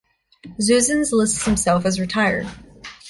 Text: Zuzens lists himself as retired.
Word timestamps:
Zuzens 0.59 1.11
lists 1.11 1.45
himself 1.45 1.85
as 1.85 1.99
retired. 1.99 2.47